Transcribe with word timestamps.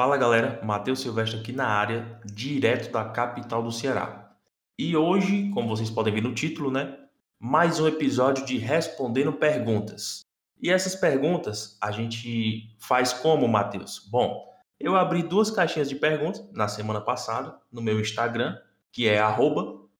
Fala 0.00 0.16
galera, 0.16 0.58
Matheus 0.64 1.00
Silvestre 1.00 1.38
aqui 1.38 1.52
na 1.52 1.66
área, 1.66 2.18
direto 2.24 2.90
da 2.90 3.04
capital 3.04 3.62
do 3.62 3.70
Ceará. 3.70 4.34
E 4.78 4.96
hoje, 4.96 5.50
como 5.50 5.68
vocês 5.68 5.90
podem 5.90 6.14
ver 6.14 6.22
no 6.22 6.32
título, 6.32 6.70
né? 6.70 6.96
Mais 7.38 7.78
um 7.78 7.86
episódio 7.86 8.46
de 8.46 8.56
Respondendo 8.56 9.30
Perguntas. 9.30 10.24
E 10.58 10.70
essas 10.70 10.94
perguntas 10.94 11.76
a 11.82 11.90
gente 11.90 12.74
faz 12.78 13.12
como, 13.12 13.46
Matheus? 13.46 13.98
Bom, 14.10 14.42
eu 14.80 14.96
abri 14.96 15.22
duas 15.22 15.50
caixinhas 15.50 15.90
de 15.90 15.96
perguntas 15.96 16.50
na 16.54 16.66
semana 16.66 17.02
passada 17.02 17.54
no 17.70 17.82
meu 17.82 18.00
Instagram, 18.00 18.56
que 18.90 19.06
é 19.06 19.20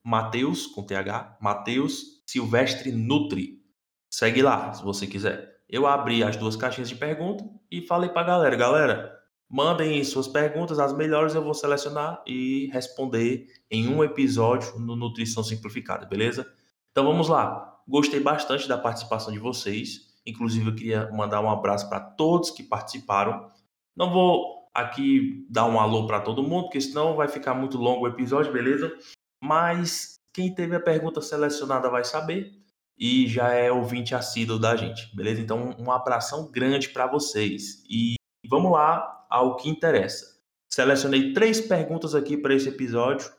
Mateus, 0.03 0.67
com 0.67 0.83
TH, 0.83 1.37
Mateus 1.43 2.23
Silvestre 2.27 2.91
Nutri. 2.91 3.63
Segue 4.09 4.41
lá, 4.41 4.73
se 4.73 4.83
você 4.83 5.07
quiser. 5.07 5.61
Eu 5.69 5.87
abri 5.87 6.25
as 6.25 6.39
duas 6.39 6.57
caixinhas 6.57 6.89
de 6.89 6.95
perguntas 6.95 7.47
e 7.71 7.83
falei 7.83 8.09
pra 8.09 8.23
galera, 8.23 8.57
galera, 8.57 9.20
Mandem 9.53 10.05
suas 10.05 10.29
perguntas, 10.29 10.79
as 10.79 10.97
melhores 10.97 11.35
eu 11.35 11.43
vou 11.43 11.55
selecionar 11.55 12.23
e 12.25 12.71
responder 12.73 13.49
em 13.69 13.89
um 13.89 14.05
episódio 14.05 14.79
no 14.79 14.95
Nutrição 14.95 15.43
Simplificada, 15.43 16.07
beleza? 16.07 16.47
Então 16.93 17.05
vamos 17.05 17.29
lá. 17.29 17.81
Gostei 17.89 18.21
bastante 18.21 18.69
da 18.69 18.79
participação 18.79 19.33
de 19.33 19.41
vocês. 19.41 20.21
Inclusive, 20.25 20.69
eu 20.69 20.75
queria 20.77 21.11
mandar 21.11 21.41
um 21.41 21.51
abraço 21.51 21.89
para 21.89 21.99
todos 21.99 22.53
que 22.53 22.63
participaram. 22.63 23.51
Não 23.97 24.13
vou 24.13 24.71
aqui 24.73 25.45
dar 25.51 25.67
um 25.67 25.81
alô 25.81 26.07
para 26.07 26.21
todo 26.21 26.45
mundo, 26.45 26.65
porque 26.65 26.81
senão 26.81 27.17
vai 27.17 27.27
ficar 27.27 27.53
muito 27.53 27.77
longo 27.77 28.05
o 28.05 28.09
episódio, 28.09 28.53
beleza? 28.53 28.97
Mas 29.43 30.15
quem 30.33 30.55
teve 30.55 30.77
a 30.77 30.81
pergunta 30.81 31.21
selecionada 31.21 31.91
vai 31.91 32.05
saber 32.05 32.53
e 32.97 33.27
já 33.27 33.49
é 33.53 33.73
ouvinte 33.73 34.15
assíduo 34.15 34.61
da 34.61 34.77
gente, 34.77 35.13
beleza? 35.17 35.41
Então, 35.41 35.75
um 35.77 35.91
abração 35.91 36.49
grande 36.53 36.91
para 36.91 37.09
vocês. 37.09 37.83
E 37.91 38.15
vamos 38.49 38.71
lá 38.71 39.20
ao 39.31 39.57
que 39.57 39.69
interessa. 39.71 40.41
Selecionei 40.69 41.33
três 41.33 41.61
perguntas 41.61 42.15
aqui 42.15 42.37
para 42.37 42.55
esse 42.55 42.69
episódio, 42.69 43.31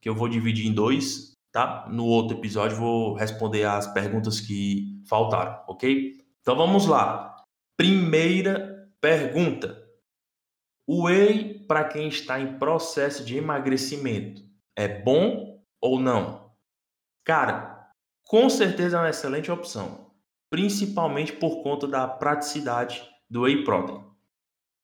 que 0.00 0.08
eu 0.08 0.14
vou 0.14 0.28
dividir 0.28 0.66
em 0.66 0.72
dois, 0.72 1.36
tá? 1.52 1.86
No 1.90 2.06
outro 2.06 2.36
episódio 2.36 2.76
vou 2.76 3.14
responder 3.14 3.64
as 3.64 3.86
perguntas 3.86 4.40
que 4.40 5.02
faltaram, 5.08 5.62
ok? 5.68 6.18
Então 6.40 6.56
vamos 6.56 6.86
lá. 6.86 7.36
Primeira 7.76 8.88
pergunta: 9.00 9.82
o 10.86 11.04
whey 11.04 11.64
para 11.66 11.84
quem 11.84 12.08
está 12.08 12.40
em 12.40 12.58
processo 12.58 13.24
de 13.24 13.36
emagrecimento 13.36 14.42
é 14.76 14.88
bom 14.88 15.62
ou 15.80 16.00
não? 16.00 16.50
Cara, 17.24 17.90
com 18.24 18.48
certeza 18.48 18.96
é 18.96 19.00
uma 19.00 19.10
excelente 19.10 19.50
opção, 19.50 20.12
principalmente 20.50 21.32
por 21.32 21.62
conta 21.62 21.86
da 21.86 22.06
praticidade 22.08 23.02
do 23.28 23.42
whey 23.42 23.64
protein. 23.64 24.09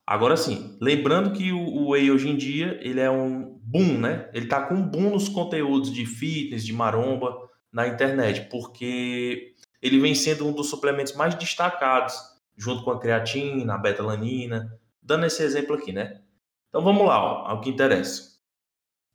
Agora 0.07 0.37
sim, 0.37 0.79
lembrando 0.81 1.33
que 1.33 1.53
o, 1.53 1.59
o 1.59 1.91
Whey 1.91 2.12
hoje 2.12 2.29
em 2.29 2.37
dia, 2.37 2.79
ele 2.81 3.01
é 3.01 3.11
um 3.11 3.59
boom, 3.61 3.99
né? 3.99 4.31
Ele 4.33 4.47
tá 4.47 4.62
com 4.65 4.75
um 4.75 4.89
boom 4.89 5.11
nos 5.11 5.29
conteúdos 5.29 5.93
de 5.93 6.07
fitness, 6.07 6.65
de 6.65 6.73
maromba 6.73 7.37
na 7.73 7.89
internet, 7.89 8.49
porque 8.49 9.55
ele 9.83 9.99
vem 9.99 10.15
sendo 10.15 10.47
um 10.47 10.53
dos 10.53 10.71
suplementos 10.71 11.15
mais 11.15 11.34
destacados, 11.34 12.15
junto 12.57 12.84
com 12.84 12.93
a 12.93 13.01
creatina, 13.01 13.75
a 13.75 13.79
betalanina, 13.79 14.79
dando 15.03 15.27
esse 15.27 15.43
exemplo 15.43 15.75
aqui, 15.75 15.93
né? 15.93 16.23
Então 16.69 16.83
vamos 16.83 17.05
lá, 17.07 17.21
ó, 17.21 17.49
ao 17.49 17.61
que 17.61 17.71
interessa. 17.71 18.37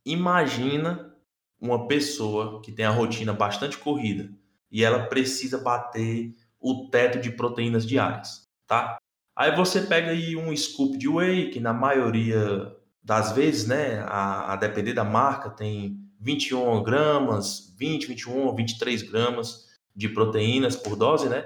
Imagina 0.04 1.14
uma 1.58 1.86
pessoa 1.86 2.60
que 2.60 2.70
tem 2.70 2.84
a 2.84 2.90
rotina 2.90 3.32
bastante 3.32 3.78
corrida 3.78 4.30
e 4.70 4.84
ela 4.84 5.06
precisa 5.06 5.58
bater 5.58 6.34
o 6.60 6.88
teto 6.90 7.18
de 7.18 7.30
proteínas 7.30 7.86
diárias, 7.86 8.48
tá? 8.66 8.98
Aí 9.34 9.54
você 9.56 9.80
pega 9.80 10.10
aí 10.10 10.36
um 10.36 10.54
scoop 10.56 10.98
de 10.98 11.08
whey, 11.08 11.50
que 11.50 11.58
na 11.58 11.72
maioria 11.72 12.74
das 13.02 13.32
vezes, 13.32 13.66
né, 13.66 14.00
a, 14.06 14.52
a 14.52 14.56
depender 14.56 14.92
da 14.92 15.04
marca, 15.04 15.50
tem 15.50 15.98
21 16.20 16.82
gramas, 16.82 17.74
20, 17.78 18.06
21, 18.06 18.54
23 18.54 19.02
gramas 19.02 19.66
de 19.94 20.08
proteínas 20.08 20.76
por 20.76 20.96
dose, 20.96 21.28
né? 21.28 21.44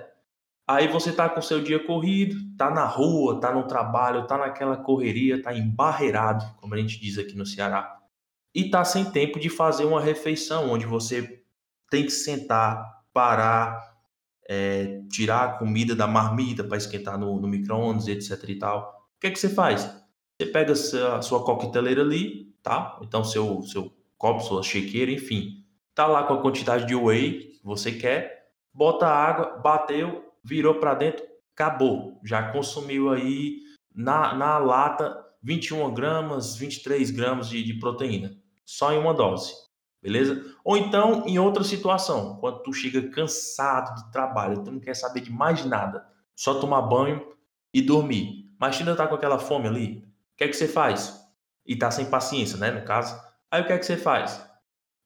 Aí 0.68 0.88
você 0.88 1.12
tá 1.12 1.28
com 1.28 1.40
seu 1.40 1.62
dia 1.62 1.78
corrido, 1.78 2.36
tá 2.56 2.68
na 2.70 2.84
rua, 2.84 3.40
tá 3.40 3.52
no 3.52 3.68
trabalho, 3.68 4.26
tá 4.26 4.36
naquela 4.36 4.76
correria, 4.76 5.40
tá 5.40 5.54
embarreirado, 5.54 6.44
como 6.56 6.74
a 6.74 6.76
gente 6.76 7.00
diz 7.00 7.18
aqui 7.18 7.36
no 7.36 7.46
Ceará, 7.46 8.00
e 8.52 8.68
tá 8.68 8.84
sem 8.84 9.04
tempo 9.04 9.38
de 9.38 9.48
fazer 9.48 9.84
uma 9.84 10.00
refeição 10.00 10.70
onde 10.70 10.84
você 10.84 11.40
tem 11.88 12.04
que 12.04 12.10
sentar, 12.10 13.04
parar, 13.12 13.95
é, 14.48 15.02
tirar 15.10 15.44
a 15.44 15.52
comida 15.58 15.94
da 15.94 16.06
marmita 16.06 16.62
para 16.64 16.76
esquentar 16.76 17.18
no, 17.18 17.40
no 17.40 17.48
micro-ondas, 17.48 18.08
etc 18.08 18.48
e 18.48 18.58
tal. 18.58 19.06
O 19.16 19.20
que 19.20 19.26
é 19.26 19.30
que 19.30 19.38
você 19.38 19.48
faz? 19.48 19.84
Você 20.38 20.46
pega 20.50 20.72
a 20.72 21.22
sua 21.22 21.44
coqueteleira 21.44 22.02
ali, 22.02 22.54
tá? 22.62 22.98
Então 23.02 23.24
seu, 23.24 23.62
seu 23.62 23.92
copo, 24.18 24.40
sua 24.40 24.62
shakeira, 24.62 25.10
enfim. 25.10 25.64
Tá 25.94 26.06
lá 26.06 26.24
com 26.24 26.34
a 26.34 26.42
quantidade 26.42 26.86
de 26.86 26.94
whey 26.94 27.52
que 27.52 27.64
você 27.64 27.92
quer, 27.92 28.50
bota 28.72 29.06
água, 29.06 29.58
bateu, 29.58 30.24
virou 30.44 30.74
para 30.74 30.94
dentro, 30.94 31.24
acabou. 31.54 32.20
Já 32.24 32.52
consumiu 32.52 33.10
aí 33.10 33.60
na, 33.94 34.34
na 34.34 34.58
lata 34.58 35.16
21 35.42 35.92
gramas, 35.94 36.56
23 36.56 37.10
gramas 37.10 37.48
de, 37.48 37.62
de 37.62 37.74
proteína. 37.78 38.36
Só 38.64 38.92
em 38.92 38.98
uma 38.98 39.14
dose 39.14 39.65
beleza? 40.06 40.40
Ou 40.62 40.76
então, 40.76 41.24
em 41.26 41.36
outra 41.36 41.64
situação, 41.64 42.36
quando 42.36 42.62
tu 42.62 42.72
chega 42.72 43.10
cansado 43.10 44.00
do 44.00 44.10
trabalho, 44.12 44.62
tu 44.62 44.70
não 44.70 44.78
quer 44.78 44.94
saber 44.94 45.20
de 45.20 45.32
mais 45.32 45.64
nada, 45.64 46.06
só 46.34 46.60
tomar 46.60 46.82
banho 46.82 47.26
e 47.74 47.82
dormir. 47.82 48.48
Mas 48.58 48.76
tu 48.76 48.80
ainda 48.80 48.94
tá 48.94 49.08
com 49.08 49.16
aquela 49.16 49.38
fome 49.38 49.66
ali, 49.66 49.98
o 49.98 50.36
que 50.36 50.44
é 50.44 50.48
que 50.48 50.54
você 50.54 50.68
faz? 50.68 51.20
E 51.66 51.74
tá 51.74 51.90
sem 51.90 52.06
paciência, 52.06 52.56
né, 52.56 52.70
no 52.70 52.84
caso. 52.84 53.20
Aí 53.50 53.62
o 53.62 53.66
que 53.66 53.72
é 53.72 53.78
que 53.78 53.84
você 53.84 53.96
faz? 53.96 54.40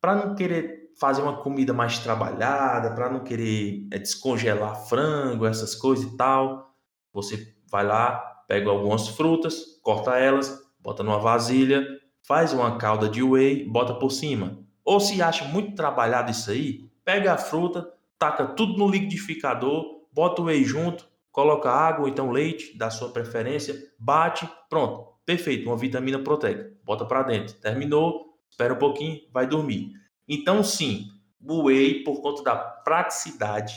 Para 0.03 0.15
não 0.15 0.35
querer 0.35 0.91
fazer 1.01 1.23
uma 1.23 1.39
comida 1.39 1.73
mais 1.73 1.99
trabalhada, 1.99 2.95
para 2.95 3.09
não 3.09 3.21
querer 3.21 3.89
é, 3.91 3.99
descongelar 3.99 4.87
frango, 4.87 5.47
essas 5.47 5.75
coisas 5.75 6.05
e 6.05 6.15
tal, 6.15 6.75
você 7.11 7.55
vai 7.71 7.87
lá, 7.87 8.19
pega 8.47 8.69
algumas 8.69 9.09
frutas, 9.09 9.81
corta 9.83 10.19
elas, 10.19 10.61
bota 10.79 11.03
numa 11.03 11.19
vasilha, 11.19 11.87
faz 12.23 12.53
uma 12.53 12.77
calda 12.77 13.09
de 13.09 13.23
whey, 13.23 13.67
bota 13.67 13.95
por 13.95 14.11
cima 14.11 14.69
ou 14.85 15.01
se 15.01 15.23
acha 15.23 15.45
muito 15.45 15.75
trabalhado 15.75 16.31
isso 16.31 16.51
aí, 16.51 16.91
pega 17.05 17.33
a 17.33 17.39
fruta, 17.39 17.93
taca 18.19 18.47
tudo 18.47 18.77
no 18.77 18.89
liquidificador, 18.89 20.05
bota 20.13 20.43
o 20.43 20.47
whey 20.47 20.65
junto, 20.65 21.09
coloca 21.33 21.71
água 21.71 22.03
ou 22.03 22.09
então 22.09 22.31
leite 22.31 22.77
da 22.77 22.91
sua 22.91 23.11
preferência, 23.11 23.75
bate, 23.99 24.49
pronto, 24.69 25.15
perfeito, 25.25 25.69
uma 25.69 25.77
vitamina 25.77 26.19
proteica, 26.19 26.73
bota 26.85 27.05
para 27.05 27.23
dentro. 27.23 27.55
Terminou, 27.55 28.39
espera 28.51 28.75
um 28.75 28.79
pouquinho, 28.79 29.21
vai 29.33 29.47
dormir. 29.47 29.93
Então 30.29 30.63
sim, 30.63 31.07
o 31.41 31.65
whey 31.65 32.03
por 32.05 32.21
conta 32.21 32.43
da 32.43 32.57
praticidade, 32.57 33.75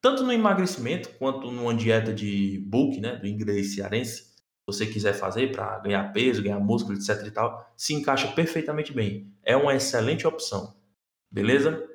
tanto 0.00 0.22
no 0.22 0.32
emagrecimento 0.32 1.08
quanto 1.18 1.50
numa 1.50 1.74
dieta 1.74 2.12
de 2.12 2.62
bulk, 2.66 3.00
né, 3.00 3.16
do 3.16 3.26
inglês 3.26 3.74
cearense, 3.74 4.33
você 4.66 4.86
quiser 4.86 5.12
fazer 5.12 5.52
para 5.52 5.78
ganhar 5.80 6.12
peso, 6.12 6.42
ganhar 6.42 6.58
músculo, 6.58 6.96
etc 6.96 7.26
e 7.26 7.30
tal, 7.30 7.72
se 7.76 7.94
encaixa 7.94 8.28
perfeitamente 8.28 8.92
bem. 8.92 9.32
É 9.42 9.56
uma 9.56 9.74
excelente 9.74 10.26
opção. 10.26 10.74
Beleza? 11.30 11.86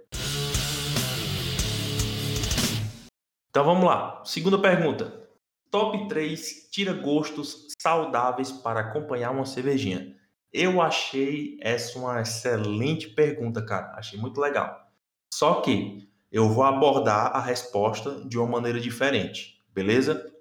Então 3.50 3.64
vamos 3.64 3.86
lá. 3.86 4.22
Segunda 4.24 4.60
pergunta. 4.60 5.28
Top 5.72 6.08
3 6.08 6.70
tira 6.72 6.94
gostos 6.94 7.68
saudáveis 7.82 8.52
para 8.52 8.80
acompanhar 8.80 9.32
uma 9.32 9.46
cervejinha. 9.46 10.16
Eu 10.52 10.82
achei 10.82 11.58
essa 11.62 11.98
uma 11.98 12.22
excelente 12.22 13.08
pergunta, 13.10 13.64
cara. 13.64 13.94
Achei 13.96 14.20
muito 14.20 14.40
legal. 14.40 14.88
Só 15.34 15.62
que 15.62 16.10
eu 16.32 16.50
vou 16.50 16.64
abordar 16.64 17.36
a 17.36 17.40
resposta 17.40 18.24
de 18.28 18.38
uma 18.38 18.48
maneira 18.48 18.80
diferente, 18.80 19.64
beleza? 19.74 20.32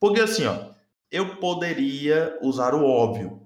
Porque 0.00 0.20
assim, 0.20 0.44
ó, 0.46 0.73
eu 1.14 1.36
poderia 1.36 2.36
usar 2.42 2.74
o 2.74 2.84
óbvio 2.84 3.40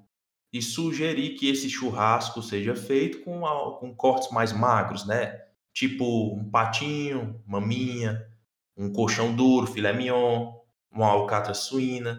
e 0.51 0.63
sugerir 0.63 1.35
que 1.35 1.51
esse 1.51 1.69
churrasco 1.69 2.41
seja 2.41 2.75
feito 2.75 3.21
com, 3.21 3.43
com 3.79 3.95
cortes 3.95 4.31
mais 4.31 4.55
magros, 4.55 5.07
né? 5.07 5.39
Tipo 5.75 6.35
um 6.35 6.51
patinho, 6.51 7.39
maminha, 7.47 8.27
um 8.75 8.91
colchão 8.91 9.37
duro, 9.37 9.67
filé 9.67 9.93
mignon, 9.93 10.55
uma 10.91 11.09
alcatra 11.09 11.53
suína. 11.53 12.19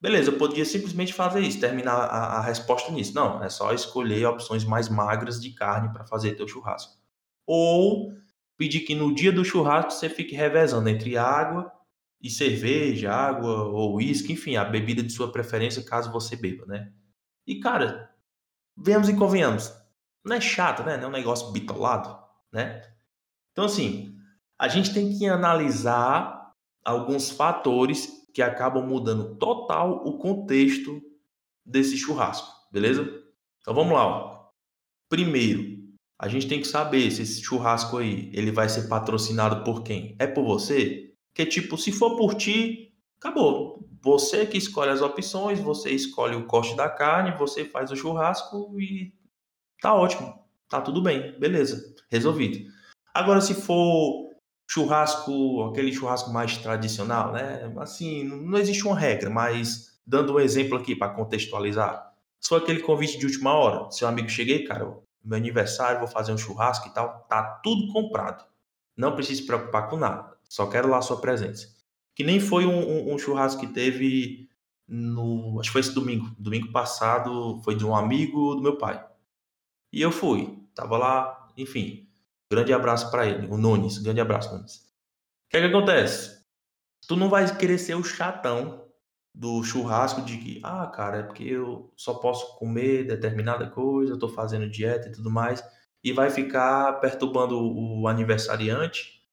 Beleza, 0.00 0.30
eu 0.30 0.38
poderia 0.38 0.64
simplesmente 0.64 1.12
fazer 1.12 1.40
isso, 1.40 1.58
terminar 1.58 1.94
a, 1.96 2.38
a 2.38 2.40
resposta 2.40 2.92
nisso. 2.92 3.16
Não, 3.16 3.42
é 3.42 3.48
só 3.48 3.72
escolher 3.72 4.24
opções 4.26 4.64
mais 4.64 4.88
magras 4.88 5.40
de 5.40 5.50
carne 5.50 5.92
para 5.92 6.06
fazer 6.06 6.36
teu 6.36 6.46
churrasco. 6.46 7.02
Ou 7.44 8.12
pedir 8.56 8.82
que 8.82 8.94
no 8.94 9.12
dia 9.12 9.32
do 9.32 9.44
churrasco 9.44 9.90
você 9.90 10.08
fique 10.08 10.36
revezando 10.36 10.88
entre 10.88 11.16
água 11.16 11.72
e 12.20 12.30
cerveja, 12.30 13.12
água 13.12 13.64
ou 13.64 13.96
uísque, 13.96 14.32
enfim, 14.32 14.56
a 14.56 14.64
bebida 14.64 15.02
de 15.02 15.12
sua 15.12 15.30
preferência 15.30 15.84
caso 15.84 16.12
você 16.12 16.36
beba, 16.36 16.64
né? 16.66 16.92
E 17.46 17.60
cara, 17.60 18.10
venhamos 18.76 19.08
e 19.08 19.16
convenhamos, 19.16 19.72
não 20.24 20.36
é 20.36 20.40
chato, 20.40 20.82
né? 20.82 20.96
Não 20.96 21.04
é 21.04 21.08
um 21.08 21.12
negócio 21.12 21.52
bitolado, 21.52 22.18
né? 22.52 22.82
Então 23.52 23.66
assim, 23.66 24.18
a 24.58 24.68
gente 24.68 24.94
tem 24.94 25.16
que 25.16 25.26
analisar 25.26 26.52
alguns 26.84 27.30
fatores 27.30 28.24
que 28.32 28.42
acabam 28.42 28.86
mudando 28.86 29.36
total 29.36 30.06
o 30.06 30.18
contexto 30.18 31.00
desse 31.64 31.96
churrasco, 31.96 32.48
beleza? 32.70 33.02
Então 33.60 33.74
vamos 33.74 33.92
lá. 33.92 34.06
Ó. 34.06 34.48
Primeiro, 35.08 35.84
a 36.18 36.28
gente 36.28 36.48
tem 36.48 36.60
que 36.60 36.66
saber 36.66 37.10
se 37.10 37.22
esse 37.22 37.42
churrasco 37.42 37.98
aí 37.98 38.30
ele 38.32 38.50
vai 38.50 38.68
ser 38.68 38.88
patrocinado 38.88 39.64
por 39.64 39.82
quem? 39.82 40.16
É 40.18 40.26
por 40.26 40.44
você? 40.44 41.13
Que 41.34 41.44
tipo, 41.44 41.76
se 41.76 41.90
for 41.90 42.16
por 42.16 42.34
ti, 42.34 42.94
acabou. 43.18 43.86
Você 44.00 44.46
que 44.46 44.56
escolhe 44.58 44.90
as 44.90 45.02
opções, 45.02 45.58
você 45.58 45.90
escolhe 45.90 46.36
o 46.36 46.46
corte 46.46 46.76
da 46.76 46.88
carne, 46.88 47.36
você 47.36 47.64
faz 47.64 47.90
o 47.90 47.96
churrasco 47.96 48.78
e 48.80 49.12
tá 49.80 49.94
ótimo. 49.94 50.38
Tá 50.68 50.80
tudo 50.80 51.02
bem, 51.02 51.38
beleza, 51.38 51.94
resolvido. 52.10 52.70
Agora, 53.12 53.40
se 53.40 53.54
for 53.54 54.30
churrasco, 54.70 55.64
aquele 55.64 55.92
churrasco 55.92 56.30
mais 56.30 56.56
tradicional, 56.58 57.32
né? 57.32 57.72
Assim, 57.78 58.24
não 58.24 58.58
existe 58.58 58.86
uma 58.86 58.98
regra, 58.98 59.30
mas 59.30 59.98
dando 60.06 60.34
um 60.34 60.40
exemplo 60.40 60.76
aqui 60.78 60.94
para 60.94 61.14
contextualizar. 61.14 62.12
Se 62.40 62.48
for 62.48 62.60
aquele 62.60 62.80
convite 62.80 63.18
de 63.18 63.26
última 63.26 63.54
hora, 63.54 63.90
seu 63.90 64.06
amigo 64.06 64.28
cheguei, 64.28 64.64
cara, 64.64 64.84
meu 65.24 65.38
aniversário, 65.38 66.00
vou 66.00 66.08
fazer 66.08 66.32
um 66.32 66.38
churrasco 66.38 66.88
e 66.88 66.92
tal, 66.92 67.24
tá 67.28 67.42
tudo 67.62 67.92
comprado. 67.92 68.44
Não 68.96 69.14
precisa 69.14 69.40
se 69.40 69.46
preocupar 69.46 69.88
com 69.88 69.96
nada. 69.96 70.33
Só 70.54 70.68
quero 70.68 70.88
lá 70.88 70.98
a 70.98 71.02
sua 71.02 71.20
presença. 71.20 71.66
Que 72.14 72.22
nem 72.22 72.38
foi 72.38 72.64
um, 72.64 72.78
um, 72.78 73.14
um 73.14 73.18
churrasco 73.18 73.60
que 73.60 73.66
teve 73.66 74.48
no. 74.86 75.58
Acho 75.58 75.68
que 75.68 75.72
foi 75.72 75.80
esse 75.80 75.92
domingo. 75.92 76.32
Domingo 76.38 76.70
passado 76.70 77.60
foi 77.64 77.74
de 77.74 77.84
um 77.84 77.92
amigo 77.92 78.54
do 78.54 78.62
meu 78.62 78.78
pai. 78.78 79.04
E 79.92 80.00
eu 80.00 80.12
fui. 80.12 80.56
Tava 80.72 80.96
lá, 80.96 81.50
enfim. 81.56 82.08
Grande 82.48 82.72
abraço 82.72 83.10
para 83.10 83.26
ele, 83.26 83.48
o 83.48 83.56
Nunes. 83.56 83.98
Grande 83.98 84.20
abraço, 84.20 84.54
Nunes. 84.54 84.76
O 84.76 85.50
que, 85.50 85.56
é 85.56 85.60
que 85.60 85.66
acontece? 85.66 86.44
Tu 87.08 87.16
não 87.16 87.28
vai 87.28 87.52
querer 87.56 87.78
ser 87.78 87.96
o 87.96 88.04
chatão 88.04 88.86
do 89.34 89.60
churrasco 89.64 90.22
de 90.22 90.38
que, 90.38 90.60
ah, 90.62 90.86
cara, 90.86 91.16
é 91.16 91.22
porque 91.24 91.42
eu 91.42 91.92
só 91.96 92.14
posso 92.14 92.56
comer 92.58 93.08
determinada 93.08 93.68
coisa, 93.68 94.12
eu 94.12 94.18
tô 94.20 94.28
fazendo 94.28 94.70
dieta 94.70 95.08
e 95.08 95.12
tudo 95.12 95.32
mais, 95.32 95.64
e 96.04 96.12
vai 96.12 96.30
ficar 96.30 97.00
perturbando 97.00 97.58
o 97.60 98.06
aniversariante 98.06 99.23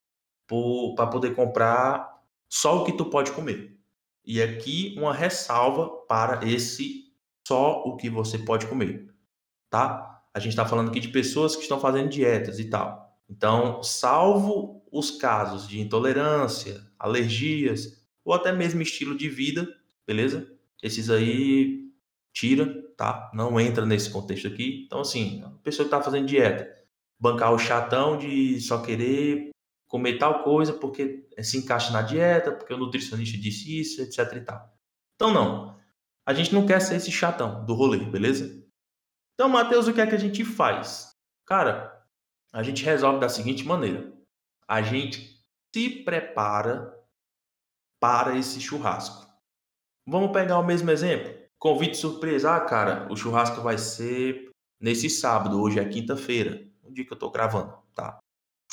para 0.95 1.07
poder 1.07 1.35
comprar 1.35 2.21
só 2.49 2.81
o 2.81 2.83
que 2.85 2.93
tu 2.93 3.05
pode 3.05 3.31
comer. 3.31 3.77
E 4.25 4.41
aqui 4.41 4.95
uma 4.97 5.13
ressalva 5.13 5.89
para 6.07 6.45
esse 6.47 7.11
só 7.47 7.83
o 7.83 7.97
que 7.97 8.09
você 8.09 8.37
pode 8.37 8.67
comer, 8.67 9.09
tá? 9.69 10.23
A 10.33 10.39
gente 10.39 10.51
está 10.51 10.65
falando 10.65 10.89
aqui 10.89 10.99
de 10.99 11.09
pessoas 11.09 11.55
que 11.55 11.63
estão 11.63 11.79
fazendo 11.79 12.09
dietas 12.09 12.59
e 12.59 12.65
tal. 12.65 13.17
Então, 13.29 13.81
salvo 13.81 14.85
os 14.91 15.11
casos 15.11 15.67
de 15.67 15.79
intolerância, 15.79 16.85
alergias 16.99 18.01
ou 18.23 18.33
até 18.33 18.51
mesmo 18.51 18.81
estilo 18.81 19.17
de 19.17 19.27
vida, 19.29 19.67
beleza? 20.05 20.51
Esses 20.81 21.09
aí 21.09 21.89
tira, 22.33 22.83
tá? 22.95 23.31
Não 23.33 23.59
entra 23.59 23.85
nesse 23.85 24.09
contexto 24.09 24.47
aqui. 24.47 24.83
Então, 24.85 25.01
assim, 25.01 25.41
a 25.43 25.49
pessoa 25.63 25.87
que 25.87 25.93
está 25.93 26.01
fazendo 26.01 26.27
dieta, 26.27 26.69
bancar 27.19 27.53
o 27.53 27.59
chatão 27.59 28.17
de 28.17 28.59
só 28.61 28.81
querer 28.81 29.50
comer 29.91 30.17
tal 30.17 30.41
coisa 30.41 30.71
porque 30.71 31.27
se 31.39 31.57
encaixa 31.57 31.91
na 31.91 32.01
dieta, 32.01 32.53
porque 32.53 32.73
o 32.73 32.77
nutricionista 32.77 33.37
disse 33.37 33.77
isso, 33.77 34.01
etc 34.01 34.37
e 34.37 34.39
tal. 34.39 34.73
Então, 35.15 35.33
não. 35.33 35.77
A 36.25 36.33
gente 36.33 36.53
não 36.53 36.65
quer 36.65 36.79
ser 36.79 36.95
esse 36.95 37.11
chatão 37.11 37.65
do 37.65 37.73
rolê, 37.73 37.97
beleza? 37.97 38.65
Então, 39.33 39.49
Matheus, 39.49 39.89
o 39.89 39.93
que 39.93 39.99
é 39.99 40.07
que 40.07 40.15
a 40.15 40.19
gente 40.19 40.45
faz? 40.45 41.11
Cara, 41.45 42.05
a 42.53 42.63
gente 42.63 42.85
resolve 42.85 43.19
da 43.19 43.27
seguinte 43.27 43.65
maneira. 43.65 44.13
A 44.65 44.81
gente 44.81 45.43
se 45.75 45.89
prepara 46.05 46.97
para 47.99 48.37
esse 48.37 48.61
churrasco. 48.61 49.27
Vamos 50.07 50.31
pegar 50.31 50.57
o 50.57 50.65
mesmo 50.65 50.89
exemplo? 50.89 51.37
Convite 51.59 51.97
surpresa. 51.97 52.55
Ah, 52.55 52.61
cara, 52.61 53.11
o 53.11 53.17
churrasco 53.17 53.59
vai 53.59 53.77
ser 53.77 54.49
nesse 54.79 55.09
sábado. 55.09 55.61
Hoje 55.61 55.79
é 55.79 55.85
quinta-feira. 55.85 56.65
O 56.81 56.93
dia 56.93 57.05
que 57.05 57.11
eu 57.11 57.19
tô 57.19 57.29
gravando, 57.29 57.77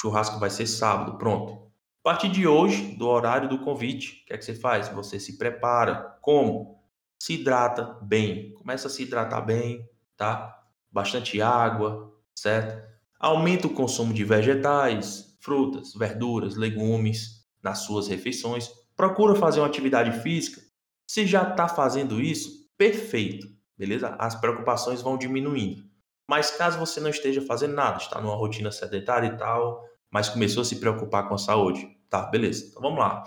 churrasco 0.01 0.39
vai 0.39 0.51
ser 0.51 0.67
sábado, 0.67 1.19
pronto. 1.19 1.69
A 2.05 2.11
partir 2.11 2.29
de 2.29 2.47
hoje, 2.47 2.95
do 2.97 3.07
horário 3.07 3.49
do 3.49 3.59
convite, 3.59 4.23
o 4.23 4.27
que 4.27 4.33
é 4.33 4.39
que 4.39 4.45
você 4.45 4.55
faz? 4.55 4.89
Você 4.89 5.19
se 5.21 5.37
prepara. 5.37 6.17
Como? 6.23 6.81
Se 7.21 7.35
hidrata 7.35 7.99
bem. 8.03 8.55
Começa 8.55 8.89
a 8.89 8.91
se 8.91 9.03
hidratar 9.03 9.43
bem, 9.43 9.87
tá? 10.17 10.57
Bastante 10.91 11.43
água, 11.43 12.15
certo? 12.35 12.81
Aumenta 13.19 13.67
o 13.67 13.75
consumo 13.75 14.15
de 14.15 14.25
vegetais, 14.25 15.37
frutas, 15.41 15.93
verduras, 15.95 16.57
legumes 16.57 17.47
nas 17.63 17.81
suas 17.81 18.09
refeições. 18.09 18.71
Procura 18.97 19.35
fazer 19.35 19.61
uma 19.61 19.67
atividade 19.67 20.23
física 20.23 20.63
se 21.07 21.27
já 21.27 21.43
está 21.43 21.67
fazendo 21.67 22.21
isso, 22.21 22.69
perfeito, 22.77 23.49
beleza? 23.77 24.15
As 24.19 24.35
preocupações 24.35 25.01
vão 25.01 25.17
diminuindo. 25.17 25.88
Mas 26.29 26.51
caso 26.51 26.79
você 26.79 27.01
não 27.01 27.09
esteja 27.09 27.41
fazendo 27.41 27.75
nada, 27.75 27.99
está 27.99 28.21
numa 28.21 28.37
rotina 28.37 28.71
sedentária 28.71 29.29
e 29.29 29.37
tal, 29.37 29.83
mas 30.11 30.29
começou 30.29 30.61
a 30.61 30.65
se 30.65 30.77
preocupar 30.79 31.27
com 31.27 31.35
a 31.35 31.39
saúde, 31.39 31.89
tá, 32.09 32.23
beleza. 32.23 32.67
Então 32.69 32.83
vamos 32.83 32.99
lá. 32.99 33.25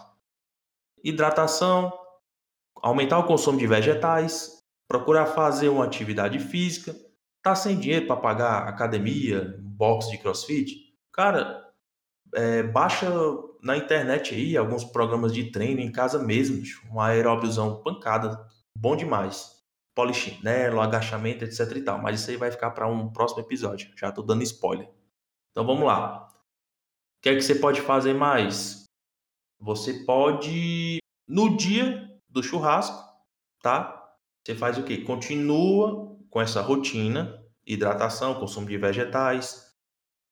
Hidratação, 1.04 1.92
aumentar 2.76 3.18
o 3.18 3.26
consumo 3.26 3.58
de 3.58 3.66
vegetais, 3.66 4.60
procurar 4.88 5.26
fazer 5.26 5.70
uma 5.70 5.86
atividade 5.86 6.38
física, 6.40 6.96
tá 7.42 7.56
sem 7.56 7.80
dinheiro 7.80 8.06
para 8.06 8.18
pagar 8.18 8.68
academia, 8.68 9.56
box 9.60 10.10
de 10.10 10.18
crossfit, 10.18 10.96
cara, 11.12 11.72
é, 12.36 12.62
baixa 12.64 13.10
na 13.62 13.78
internet 13.78 14.34
aí 14.34 14.56
alguns 14.56 14.84
programas 14.84 15.34
de 15.34 15.52
treino 15.52 15.82
em 15.82 15.92
casa 15.92 16.20
mesmo, 16.20 16.62
um 16.92 17.00
aeróbiozão 17.00 17.82
pancada, 17.82 18.46
bom 18.78 18.96
demais. 18.96 19.61
Polichinelo, 20.02 20.82
agachamento, 20.82 21.46
etc 21.46 21.76
e 21.76 21.82
tal. 21.84 22.02
Mas 22.02 22.20
isso 22.20 22.32
aí 22.32 22.36
vai 22.36 22.50
ficar 22.50 22.72
para 22.72 22.88
um 22.88 23.08
próximo 23.12 23.42
episódio. 23.42 23.92
Já 23.96 24.12
tô 24.12 24.24
dando 24.24 24.42
spoiler. 24.42 24.90
Então 25.52 25.64
vamos 25.64 25.86
lá. 25.86 26.28
O 26.28 27.22
que 27.22 27.30
é 27.30 27.36
que 27.36 27.42
você 27.44 27.54
pode 27.54 27.82
fazer 27.82 28.16
mais? 28.16 28.86
Você 29.60 30.04
pode, 30.04 30.98
no 31.28 31.56
dia 31.56 32.10
do 32.28 32.42
churrasco, 32.42 33.00
tá? 33.62 34.16
Você 34.44 34.56
faz 34.56 34.80
o 34.80 34.84
quê? 34.84 34.98
Continua 35.04 36.18
com 36.32 36.42
essa 36.42 36.64
rotina, 36.64 37.40
hidratação, 37.64 38.40
consumo 38.40 38.66
de 38.66 38.78
vegetais, 38.78 39.72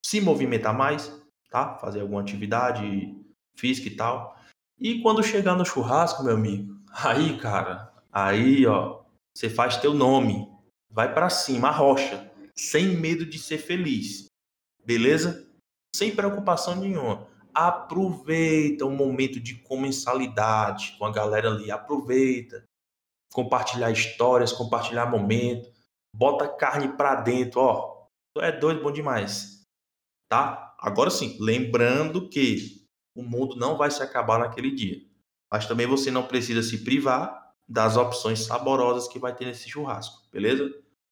se 0.04 0.20
movimentar 0.20 0.76
mais, 0.76 1.16
tá? 1.52 1.76
Fazer 1.76 2.02
alguma 2.02 2.22
atividade 2.22 3.16
física 3.56 3.88
e 3.88 3.96
tal. 3.96 4.36
E 4.80 5.00
quando 5.04 5.22
chegar 5.22 5.56
no 5.56 5.64
churrasco, 5.64 6.24
meu 6.24 6.34
amigo, 6.34 6.74
aí, 6.92 7.38
cara, 7.38 7.94
aí, 8.12 8.66
ó, 8.66 8.99
você 9.36 9.50
faz 9.50 9.78
teu 9.78 9.94
nome, 9.94 10.48
vai 10.90 11.14
para 11.14 11.30
cima, 11.30 11.70
a 11.70 11.72
rocha, 11.72 12.32
sem 12.56 12.88
medo 12.88 13.26
de 13.26 13.40
ser 13.40 13.58
feliz. 13.58 14.26
Beleza? 14.84 15.48
Sem 15.96 16.16
preocupação 16.16 16.76
nenhuma. 16.76 17.28
Aproveita 17.54 18.86
o 18.86 18.92
momento 18.92 19.40
de 19.40 19.56
comensalidade 19.56 20.96
com 20.98 21.06
a 21.06 21.12
galera 21.12 21.50
ali, 21.50 21.72
aproveita. 21.72 22.64
Compartilhar 23.32 23.92
histórias, 23.92 24.52
compartilhar 24.52 25.06
momento, 25.06 25.72
bota 26.16 26.48
carne 26.48 26.98
pra 26.98 27.16
dentro, 27.16 27.62
ó. 27.62 28.08
Tu 28.36 28.42
é 28.42 28.52
doido, 28.52 28.82
bom 28.82 28.92
demais. 28.92 29.62
Tá? 30.30 30.76
Agora 30.80 31.10
sim, 31.10 31.38
lembrando 31.40 32.30
que 32.30 32.86
o 33.16 33.24
mundo 33.24 33.56
não 33.56 33.78
vai 33.78 33.92
se 33.92 34.02
acabar 34.02 34.40
naquele 34.40 34.72
dia. 34.72 35.02
Mas 35.52 35.68
também 35.68 35.88
você 35.88 36.12
não 36.12 36.28
precisa 36.28 36.62
se 36.62 36.84
privar 36.84 37.39
das 37.70 37.96
opções 37.96 38.46
saborosas 38.46 39.08
que 39.08 39.20
vai 39.20 39.36
ter 39.36 39.46
nesse 39.46 39.70
churrasco, 39.70 40.24
beleza? 40.32 40.70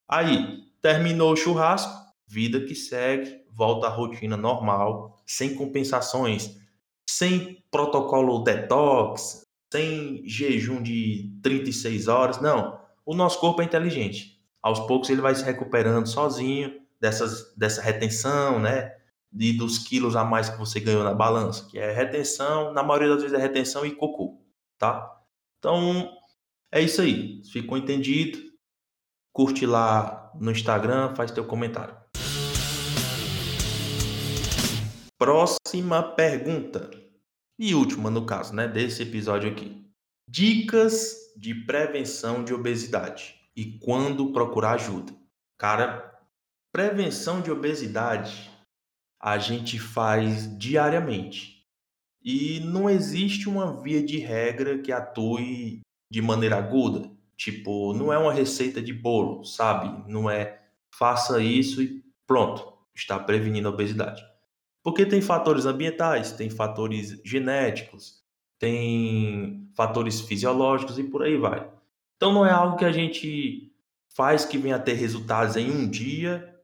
Aí, 0.08 0.64
terminou 0.82 1.34
o 1.34 1.36
churrasco, 1.36 1.94
vida 2.26 2.60
que 2.62 2.74
segue, 2.74 3.44
volta 3.52 3.88
à 3.88 3.90
rotina 3.90 4.36
normal, 4.36 5.22
sem 5.26 5.54
compensações, 5.56 6.58
sem 7.08 7.64
protocolo 7.70 8.44
detox, 8.44 9.46
sem 9.72 10.24
jejum 10.26 10.82
de 10.82 11.38
36 11.44 12.08
horas, 12.08 12.42
não. 12.42 12.80
O 13.06 13.14
nosso 13.14 13.40
corpo 13.40 13.62
é 13.62 13.66
inteligente. 13.66 14.42
Aos 14.62 14.80
poucos 14.82 15.10
ele 15.10 15.22
vai 15.22 15.36
se 15.36 15.44
recuperando 15.44 16.08
sozinho 16.08 16.82
dessas, 17.00 17.54
dessa 17.56 17.82
retenção, 17.82 18.60
né? 18.60 18.98
de, 19.32 19.54
dos 19.54 19.78
quilos 19.78 20.16
a 20.16 20.24
mais 20.24 20.50
que 20.50 20.58
você 20.58 20.80
ganhou 20.80 21.04
na 21.04 21.14
balança, 21.14 21.68
que 21.70 21.78
é 21.78 21.92
retenção, 21.92 22.74
na 22.74 22.84
maioria 22.84 23.10
das 23.10 23.22
vezes 23.22 23.38
é 23.38 23.42
retenção 23.42 23.86
e 23.86 23.92
cocô, 23.92 24.42
tá? 24.78 25.16
Então, 25.60 26.10
é 26.72 26.82
isso 26.82 27.02
aí. 27.02 27.42
Ficou 27.52 27.78
entendido? 27.78 28.40
Curte 29.34 29.66
lá 29.66 30.32
no 30.40 30.52
Instagram, 30.52 31.16
faz 31.16 31.32
teu 31.32 31.46
comentário. 31.46 31.96
Próxima 35.18 36.04
pergunta. 36.04 36.92
E 37.60 37.74
última, 37.74 38.10
no 38.12 38.26
caso, 38.26 38.54
né, 38.54 38.68
desse 38.68 39.04
episódio 39.04 39.50
aqui. 39.50 39.84
Dicas 40.30 41.16
de 41.38 41.56
prevenção 41.66 42.44
de 42.44 42.54
obesidade 42.54 43.36
e 43.56 43.80
quando 43.80 44.32
procurar 44.32 44.74
ajuda. 44.74 45.12
Cara, 45.58 46.14
prevenção 46.72 47.42
de 47.42 47.50
obesidade 47.50 48.52
a 49.20 49.38
gente 49.38 49.80
faz 49.80 50.56
diariamente. 50.60 51.66
E 52.22 52.60
não 52.60 52.90
existe 52.90 53.50
uma 53.50 53.82
via 53.82 54.04
de 54.04 54.20
regra 54.20 54.78
que 54.80 54.92
atue 54.92 55.82
de 56.10 56.22
maneira 56.22 56.58
aguda. 56.58 57.10
Tipo, 57.36 57.94
não 57.94 58.12
é 58.12 58.18
uma 58.18 58.34
receita 58.34 58.82
de 58.82 58.92
bolo, 58.92 59.44
sabe? 59.44 60.12
Não 60.12 60.30
é 60.30 60.60
faça 60.98 61.42
isso 61.42 61.82
e 61.82 62.04
pronto, 62.26 62.74
está 62.96 63.20
prevenindo 63.20 63.68
a 63.68 63.72
obesidade. 63.72 64.24
Porque 64.84 65.06
tem 65.06 65.22
fatores 65.22 65.66
ambientais, 65.66 66.32
tem 66.32 66.50
fatores 66.50 67.22
genéticos, 67.24 68.24
tem 68.58 69.70
fatores 69.76 70.22
fisiológicos 70.22 70.98
e 70.98 71.04
por 71.04 71.24
aí 71.24 71.38
vai. 71.38 71.70
Então 72.16 72.34
não 72.34 72.46
é 72.46 72.52
algo 72.52 72.78
que 72.78 72.86
a 72.86 72.92
gente 72.92 73.72
faz 74.16 74.46
que 74.46 74.58
venha 74.58 74.78
a 74.78 74.80
ter 74.80 74.94
resultados 74.94 75.56
em 75.56 75.70
um 75.70 75.88
dia 75.88 76.56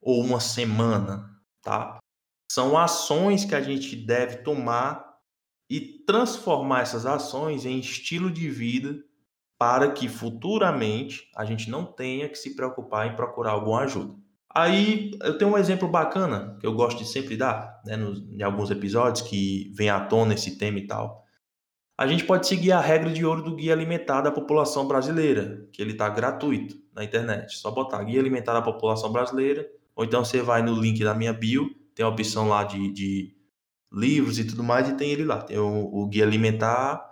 ou 0.00 0.22
uma 0.22 0.40
semana, 0.40 1.38
tá? 1.60 1.98
São 2.50 2.78
ações 2.78 3.44
que 3.44 3.54
a 3.54 3.60
gente 3.60 3.94
deve 3.94 4.38
tomar 4.38 5.11
e 5.72 5.80
transformar 6.04 6.82
essas 6.82 7.06
ações 7.06 7.64
em 7.64 7.78
estilo 7.78 8.30
de 8.30 8.46
vida 8.50 9.02
para 9.58 9.90
que 9.90 10.06
futuramente 10.06 11.30
a 11.34 11.46
gente 11.46 11.70
não 11.70 11.86
tenha 11.86 12.28
que 12.28 12.36
se 12.36 12.54
preocupar 12.54 13.06
em 13.06 13.16
procurar 13.16 13.52
alguma 13.52 13.80
ajuda. 13.80 14.14
Aí 14.54 15.12
eu 15.22 15.38
tenho 15.38 15.52
um 15.52 15.56
exemplo 15.56 15.88
bacana 15.88 16.58
que 16.60 16.66
eu 16.66 16.74
gosto 16.74 16.98
de 16.98 17.08
sempre 17.08 17.38
dar, 17.38 17.80
né, 17.86 17.96
nos, 17.96 18.20
em 18.20 18.42
alguns 18.42 18.70
episódios 18.70 19.26
que 19.26 19.72
vem 19.74 19.88
à 19.88 19.98
tona 19.98 20.34
esse 20.34 20.58
tema 20.58 20.78
e 20.78 20.86
tal. 20.86 21.24
A 21.96 22.06
gente 22.06 22.24
pode 22.24 22.46
seguir 22.46 22.72
a 22.72 22.80
regra 22.80 23.08
de 23.08 23.24
ouro 23.24 23.42
do 23.42 23.56
Guia 23.56 23.72
Alimentar 23.72 24.20
da 24.20 24.30
População 24.30 24.86
Brasileira, 24.86 25.66
que 25.72 25.80
ele 25.80 25.92
está 25.92 26.06
gratuito 26.10 26.76
na 26.94 27.02
internet. 27.02 27.56
Só 27.56 27.70
botar 27.70 28.04
Guia 28.04 28.20
Alimentar 28.20 28.52
da 28.52 28.60
População 28.60 29.10
Brasileira, 29.10 29.66
ou 29.96 30.04
então 30.04 30.22
você 30.22 30.42
vai 30.42 30.60
no 30.60 30.78
link 30.78 31.02
da 31.02 31.14
minha 31.14 31.32
bio, 31.32 31.70
tem 31.94 32.04
a 32.04 32.10
opção 32.10 32.46
lá 32.46 32.62
de, 32.62 32.92
de 32.92 33.41
livros 33.92 34.38
e 34.38 34.44
tudo 34.44 34.62
mais, 34.62 34.88
e 34.88 34.94
tem 34.94 35.10
ele 35.10 35.24
lá. 35.24 35.42
Tem 35.42 35.58
o, 35.58 35.90
o 35.92 36.06
Guia 36.08 36.24
Alimentar 36.24 37.04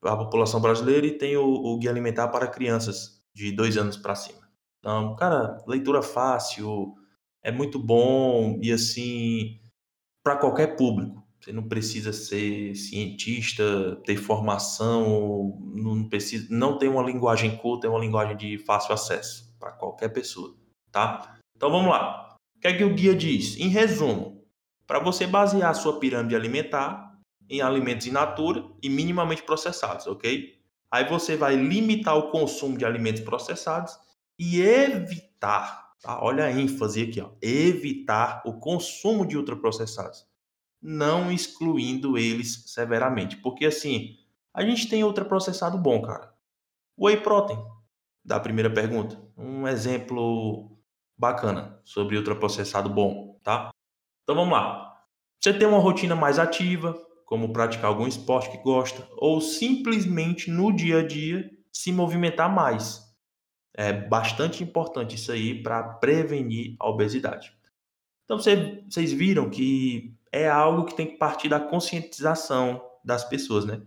para 0.00 0.12
a 0.12 0.16
População 0.16 0.60
Brasileira 0.60 1.06
e 1.06 1.18
tem 1.18 1.36
o, 1.36 1.44
o 1.44 1.78
Guia 1.78 1.90
Alimentar 1.90 2.28
para 2.28 2.48
Crianças 2.48 3.22
de 3.34 3.52
dois 3.52 3.76
anos 3.76 3.96
para 3.96 4.14
cima. 4.14 4.40
Então, 4.78 5.14
cara, 5.16 5.62
leitura 5.66 6.02
fácil, 6.02 6.94
é 7.42 7.52
muito 7.52 7.78
bom 7.78 8.58
e 8.62 8.72
assim, 8.72 9.60
para 10.24 10.36
qualquer 10.36 10.76
público. 10.76 11.22
Você 11.40 11.52
não 11.52 11.68
precisa 11.68 12.12
ser 12.12 12.74
cientista, 12.76 13.96
ter 14.04 14.16
formação, 14.16 15.58
não 15.74 16.08
precisa, 16.08 16.46
não 16.50 16.78
tem 16.78 16.88
uma 16.88 17.02
linguagem 17.02 17.56
culta, 17.56 17.86
é 17.86 17.90
uma 17.90 17.98
linguagem 17.98 18.36
de 18.36 18.58
fácil 18.58 18.94
acesso 18.94 19.52
para 19.58 19.72
qualquer 19.72 20.08
pessoa, 20.10 20.54
tá? 20.92 21.36
Então 21.56 21.70
vamos 21.70 21.90
lá. 21.90 22.36
O 22.56 22.60
que 22.60 22.68
é 22.68 22.76
que 22.76 22.84
o 22.84 22.94
guia 22.94 23.14
diz? 23.14 23.56
Em 23.58 23.68
resumo, 23.68 24.41
para 24.86 24.98
você 24.98 25.26
basear 25.26 25.70
a 25.70 25.74
sua 25.74 25.98
pirâmide 25.98 26.36
alimentar 26.36 27.18
em 27.48 27.60
alimentos 27.60 28.06
in 28.06 28.12
natura 28.12 28.64
e 28.82 28.88
minimamente 28.88 29.42
processados, 29.42 30.06
ok? 30.06 30.58
Aí 30.90 31.08
você 31.08 31.36
vai 31.36 31.56
limitar 31.56 32.16
o 32.16 32.30
consumo 32.30 32.76
de 32.76 32.84
alimentos 32.84 33.22
processados 33.22 33.98
e 34.38 34.60
evitar, 34.60 35.92
tá? 36.00 36.22
olha 36.22 36.44
a 36.44 36.52
ênfase 36.52 37.02
aqui, 37.02 37.20
ó, 37.20 37.30
evitar 37.40 38.42
o 38.44 38.54
consumo 38.54 39.26
de 39.26 39.36
ultraprocessados, 39.36 40.26
não 40.80 41.30
excluindo 41.32 42.18
eles 42.18 42.64
severamente, 42.66 43.36
porque 43.38 43.66
assim, 43.66 44.16
a 44.52 44.62
gente 44.64 44.88
tem 44.88 45.04
ultraprocessado 45.04 45.78
bom, 45.78 46.02
cara. 46.02 46.32
Whey 46.98 47.18
protein, 47.18 47.58
da 48.24 48.38
primeira 48.38 48.70
pergunta, 48.70 49.18
um 49.36 49.66
exemplo 49.66 50.70
bacana 51.16 51.80
sobre 51.84 52.16
ultraprocessado 52.16 52.90
bom, 52.90 53.38
tá? 53.42 53.71
Então 54.22 54.34
vamos 54.34 54.52
lá. 54.52 55.04
Você 55.40 55.52
tem 55.52 55.66
uma 55.66 55.78
rotina 55.78 56.14
mais 56.14 56.38
ativa, 56.38 56.94
como 57.26 57.52
praticar 57.52 57.86
algum 57.86 58.06
esporte 58.06 58.50
que 58.50 58.62
gosta, 58.62 59.08
ou 59.16 59.40
simplesmente 59.40 60.50
no 60.50 60.70
dia 60.70 61.00
a 61.00 61.06
dia 61.06 61.50
se 61.72 61.90
movimentar 61.90 62.54
mais. 62.54 63.02
É 63.74 63.92
bastante 63.92 64.62
importante 64.62 65.16
isso 65.16 65.32
aí 65.32 65.62
para 65.62 65.82
prevenir 65.82 66.76
a 66.78 66.88
obesidade. 66.88 67.56
Então 68.24 68.38
vocês 68.38 69.12
viram 69.12 69.48
que 69.50 70.14
é 70.30 70.48
algo 70.48 70.84
que 70.84 70.94
tem 70.94 71.06
que 71.06 71.16
partir 71.16 71.48
da 71.48 71.58
conscientização 71.58 72.82
das 73.04 73.24
pessoas, 73.24 73.64
né? 73.64 73.82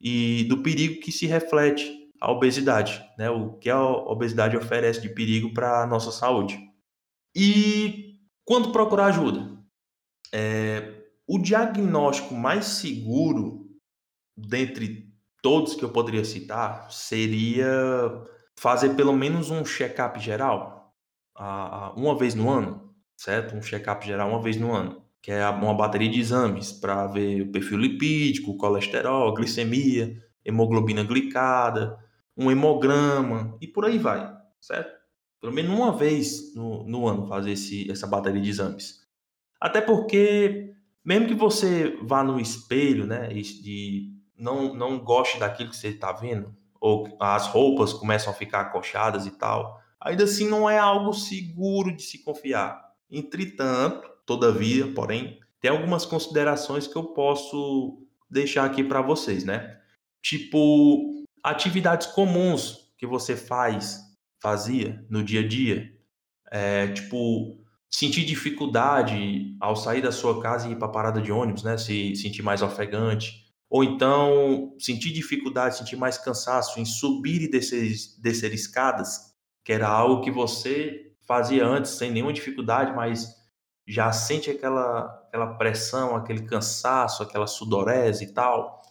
E 0.00 0.44
do 0.44 0.62
perigo 0.62 1.00
que 1.00 1.10
se 1.10 1.26
reflete 1.26 2.10
a 2.20 2.30
obesidade, 2.30 3.02
né? 3.18 3.30
O 3.30 3.54
que 3.54 3.70
a 3.70 3.82
obesidade 3.82 4.56
oferece 4.56 5.00
de 5.00 5.08
perigo 5.08 5.52
para 5.52 5.82
a 5.82 5.86
nossa 5.86 6.12
saúde. 6.12 6.58
E 7.34 8.18
quando 8.44 8.70
procurar 8.70 9.06
ajuda? 9.06 9.61
É, 10.32 11.02
o 11.26 11.38
diagnóstico 11.38 12.34
mais 12.34 12.64
seguro 12.64 13.70
dentre 14.36 15.12
todos 15.42 15.74
que 15.74 15.84
eu 15.84 15.90
poderia 15.90 16.24
citar 16.24 16.90
seria 16.90 17.66
fazer 18.58 18.94
pelo 18.94 19.12
menos 19.12 19.50
um 19.50 19.64
check-up 19.64 20.18
geral, 20.20 20.94
uma 21.96 22.16
vez 22.16 22.34
no 22.34 22.48
ano, 22.48 22.94
certo? 23.16 23.56
Um 23.56 23.62
check-up 23.62 24.06
geral 24.06 24.30
uma 24.30 24.40
vez 24.42 24.56
no 24.56 24.72
ano, 24.72 25.02
que 25.20 25.32
é 25.32 25.46
uma 25.48 25.74
bateria 25.74 26.08
de 26.08 26.20
exames 26.20 26.72
para 26.72 27.06
ver 27.06 27.42
o 27.42 27.52
perfil 27.52 27.78
lipídico, 27.78 28.56
colesterol, 28.56 29.34
glicemia, 29.34 30.16
hemoglobina 30.44 31.02
glicada, 31.02 31.98
um 32.36 32.50
hemograma 32.50 33.56
e 33.60 33.66
por 33.66 33.84
aí 33.84 33.98
vai, 33.98 34.32
certo? 34.60 35.00
Pelo 35.40 35.52
menos 35.52 35.72
uma 35.72 35.96
vez 35.96 36.54
no, 36.54 36.84
no 36.84 37.08
ano 37.08 37.26
fazer 37.26 37.52
esse, 37.52 37.90
essa 37.90 38.06
bateria 38.06 38.40
de 38.40 38.48
exames. 38.48 39.01
Até 39.62 39.80
porque, 39.80 40.74
mesmo 41.04 41.28
que 41.28 41.34
você 41.34 41.96
vá 42.02 42.24
no 42.24 42.40
espelho, 42.40 43.06
né, 43.06 43.28
e 43.32 44.10
não, 44.36 44.74
não 44.74 44.98
goste 44.98 45.38
daquilo 45.38 45.70
que 45.70 45.76
você 45.76 45.90
está 45.90 46.10
vendo, 46.10 46.52
ou 46.80 47.16
as 47.20 47.46
roupas 47.46 47.92
começam 47.92 48.32
a 48.32 48.34
ficar 48.34 48.62
acolchadas 48.62 49.24
e 49.24 49.30
tal, 49.30 49.80
ainda 50.00 50.24
assim 50.24 50.48
não 50.48 50.68
é 50.68 50.78
algo 50.78 51.12
seguro 51.12 51.94
de 51.94 52.02
se 52.02 52.24
confiar. 52.24 52.76
Entretanto, 53.08 54.10
todavia, 54.26 54.92
porém, 54.92 55.38
tem 55.60 55.70
algumas 55.70 56.04
considerações 56.04 56.88
que 56.88 56.96
eu 56.96 57.04
posso 57.14 58.04
deixar 58.28 58.64
aqui 58.64 58.82
para 58.82 59.00
vocês, 59.00 59.44
né? 59.44 59.78
Tipo, 60.20 61.24
atividades 61.40 62.08
comuns 62.08 62.92
que 62.98 63.06
você 63.06 63.36
faz, 63.36 64.00
fazia 64.40 65.06
no 65.08 65.22
dia 65.22 65.38
a 65.38 65.46
dia, 65.46 65.88
é, 66.50 66.88
tipo, 66.88 67.61
sentir 67.94 68.24
dificuldade 68.24 69.56
ao 69.60 69.76
sair 69.76 70.00
da 70.00 70.10
sua 70.10 70.40
casa 70.40 70.68
e 70.68 70.72
ir 70.72 70.76
para 70.76 70.88
a 70.88 70.92
parada 70.92 71.20
de 71.20 71.30
ônibus, 71.30 71.62
né? 71.62 71.76
Se 71.76 72.16
sentir 72.16 72.42
mais 72.42 72.62
ofegante, 72.62 73.42
ou 73.70 73.84
então 73.84 74.74
sentir 74.78 75.12
dificuldade, 75.12 75.78
sentir 75.78 75.96
mais 75.96 76.18
cansaço 76.18 76.80
em 76.80 76.84
subir 76.84 77.42
e 77.42 77.50
descer, 77.50 77.92
descer 78.20 78.52
escadas, 78.52 79.32
que 79.64 79.72
era 79.72 79.88
algo 79.88 80.22
que 80.22 80.30
você 80.30 81.12
fazia 81.26 81.66
antes 81.66 81.92
sem 81.92 82.10
nenhuma 82.10 82.32
dificuldade, 82.32 82.94
mas 82.94 83.28
já 83.86 84.12
sente 84.12 84.50
aquela, 84.50 85.04
aquela 85.26 85.54
pressão, 85.54 86.16
aquele 86.16 86.42
cansaço, 86.42 87.22
aquela 87.22 87.46
sudorese 87.46 88.24
e 88.24 88.32
tal. 88.32 88.82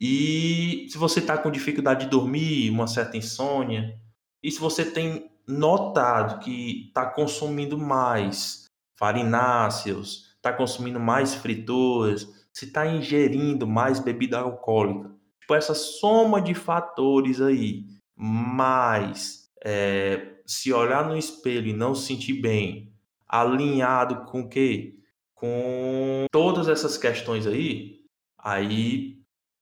E 0.00 0.86
se 0.90 0.98
você 0.98 1.20
está 1.20 1.38
com 1.38 1.50
dificuldade 1.50 2.04
de 2.04 2.10
dormir, 2.10 2.70
uma 2.70 2.86
certa 2.86 3.16
insônia, 3.16 3.98
e 4.42 4.50
se 4.50 4.60
você 4.60 4.84
tem 4.84 5.30
notado 5.46 6.40
que 6.40 6.88
está 6.88 7.06
consumindo 7.06 7.78
mais 7.78 8.64
farináceos, 8.96 10.34
está 10.36 10.52
consumindo 10.52 10.98
mais 10.98 11.34
frituras, 11.34 12.26
se 12.52 12.64
está 12.64 12.86
ingerindo 12.86 13.66
mais 13.66 14.00
bebida 14.00 14.38
alcoólica. 14.38 15.10
Tipo, 15.40 15.54
essa 15.54 15.74
soma 15.74 16.40
de 16.40 16.54
fatores 16.54 17.40
aí, 17.40 17.84
mais 18.16 19.50
é, 19.62 20.36
se 20.46 20.72
olhar 20.72 21.06
no 21.06 21.16
espelho 21.16 21.68
e 21.68 21.72
não 21.72 21.94
se 21.94 22.06
sentir 22.06 22.40
bem, 22.40 22.92
alinhado 23.28 24.24
com 24.24 24.40
o 24.40 24.48
quê? 24.48 24.98
Com 25.34 26.26
todas 26.32 26.68
essas 26.68 26.96
questões 26.96 27.46
aí, 27.46 28.00
aí 28.38 29.20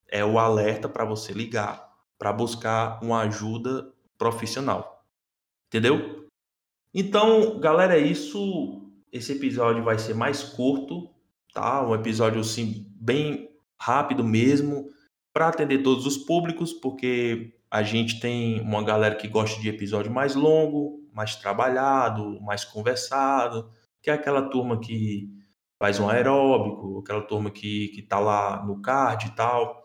é 0.08 0.24
o 0.24 0.38
alerta 0.38 0.88
para 0.88 1.04
você 1.04 1.32
ligar, 1.32 1.90
para 2.18 2.32
buscar 2.32 3.02
uma 3.02 3.22
ajuda 3.22 3.92
profissional. 4.16 4.93
Entendeu? 5.68 6.28
Então, 6.92 7.59
galera, 7.59 7.99
é 7.99 8.02
isso. 8.02 8.90
Esse 9.11 9.33
episódio 9.33 9.83
vai 9.83 9.99
ser 9.99 10.14
mais 10.14 10.42
curto, 10.42 11.11
tá? 11.52 11.87
Um 11.87 11.94
episódio 11.94 12.40
assim 12.40 12.87
bem 12.94 13.49
rápido 13.80 14.25
mesmo 14.25 14.88
para 15.33 15.49
atender 15.49 15.83
todos 15.83 16.06
os 16.06 16.16
públicos, 16.16 16.73
porque 16.73 17.54
a 17.71 17.83
gente 17.83 18.21
tem 18.21 18.61
uma 18.61 18.85
galera 18.85 19.16
que 19.16 19.26
gosta 19.26 19.61
de 19.61 19.68
episódio 19.68 20.12
mais 20.12 20.37
longo, 20.37 21.00
mais 21.12 21.35
trabalhado, 21.35 22.40
mais 22.40 22.64
conversado, 22.64 23.68
que 24.00 24.11
é 24.11 24.14
aquela 24.14 24.49
turma 24.49 24.78
que 24.78 25.28
faz 25.76 25.99
um 25.99 26.09
aeróbico, 26.09 27.00
aquela 27.00 27.23
turma 27.23 27.50
que, 27.50 27.88
que 27.88 28.02
tá 28.02 28.21
lá 28.21 28.64
no 28.64 28.80
card 28.80 29.26
e 29.26 29.30
tal. 29.30 29.83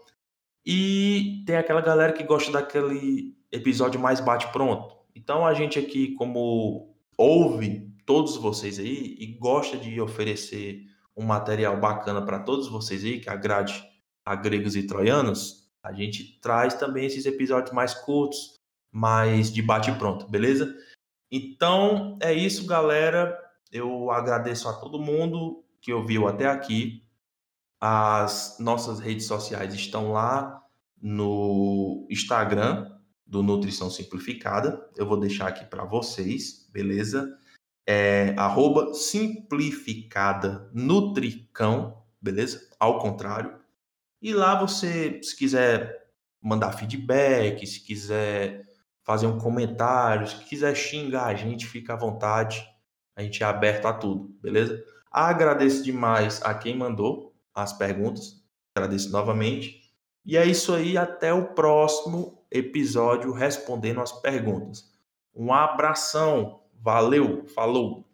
E 0.66 1.44
tem 1.48 1.56
aquela 1.56 1.82
galera 1.82 2.14
que 2.14 2.24
gosta 2.24 2.52
daquele 2.52 3.36
episódio 3.52 4.00
mais 4.00 4.20
bate-pronto. 4.20 4.99
Então 5.20 5.46
a 5.46 5.54
gente 5.54 5.78
aqui, 5.78 6.14
como 6.16 6.96
ouve 7.18 7.92
todos 8.06 8.38
vocês 8.38 8.80
aí 8.80 9.18
e 9.20 9.28
gosta 9.38 9.78
de 9.78 10.00
oferecer 10.00 10.86
um 11.16 11.26
material 11.26 11.78
bacana 11.78 12.26
para 12.26 12.40
todos 12.40 12.70
vocês 12.70 13.04
aí, 13.04 13.20
que 13.20 13.30
agrade 13.30 13.84
a 14.26 14.34
gregos 14.34 14.78
e 14.78 14.88
troianos, 14.88 15.70
a 15.84 15.92
gente 15.92 16.40
traz 16.40 16.74
também 16.76 17.06
esses 17.06 17.26
episódios 17.26 17.74
mais 17.74 17.94
curtos, 17.94 18.56
mais 18.92 19.52
de 19.52 19.62
bate 19.62 19.92
pronto, 19.94 20.26
beleza? 20.30 20.74
Então 21.30 22.18
é 22.22 22.34
isso, 22.34 22.66
galera. 22.66 23.38
Eu 23.72 24.10
agradeço 24.12 24.70
a 24.70 24.74
todo 24.74 25.00
mundo 25.00 25.66
que 25.82 25.92
ouviu 25.92 26.30
até 26.30 26.48
aqui. 26.48 27.04
As 27.82 28.56
nossas 28.58 29.00
redes 29.00 29.26
sociais 29.26 29.74
estão 29.74 30.14
lá 30.14 30.64
no 31.02 32.08
Instagram 32.10 32.99
do 33.30 33.44
Nutrição 33.44 33.92
Simplificada. 33.92 34.90
Eu 34.98 35.06
vou 35.06 35.20
deixar 35.20 35.48
aqui 35.48 35.64
para 35.64 35.86
vocês, 35.86 36.68
beleza? 36.74 37.38
É 37.88 38.34
arroba 38.38 38.94
simplificada 38.94 40.70
nutricão, 40.74 42.04
beleza? 42.20 42.68
Ao 42.80 43.00
contrário. 43.00 43.60
E 44.22 44.34
lá 44.34 44.60
você, 44.60 45.22
se 45.22 45.36
quiser 45.38 46.10
mandar 46.42 46.72
feedback, 46.74 47.66
se 47.66 47.80
quiser 47.82 48.66
fazer 49.04 49.28
um 49.28 49.38
comentário, 49.38 50.28
se 50.28 50.36
quiser 50.46 50.76
xingar 50.76 51.28
a 51.28 51.36
gente, 51.36 51.68
fica 51.68 51.94
à 51.94 51.98
vontade. 51.98 52.68
A 53.16 53.22
gente 53.22 53.44
é 53.44 53.46
aberto 53.46 53.86
a 53.86 53.94
tudo, 53.94 54.36
beleza? 54.42 54.84
Agradeço 55.12 55.84
demais 55.84 56.42
a 56.44 56.54
quem 56.54 56.76
mandou 56.76 57.36
as 57.54 57.74
perguntas. 57.74 58.44
Agradeço 58.76 59.12
novamente. 59.12 59.80
E 60.26 60.38
é 60.38 60.46
isso 60.46 60.74
aí, 60.74 60.98
até 60.98 61.34
o 61.34 61.54
próximo 61.54 62.39
episódio 62.52 63.32
respondendo 63.32 64.02
as 64.02 64.12
perguntas. 64.12 64.92
Um 65.36 65.54
abração, 65.54 66.62
valeu, 66.82 67.46
falou! 67.48 68.09